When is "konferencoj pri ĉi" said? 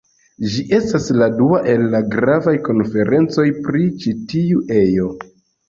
2.71-4.17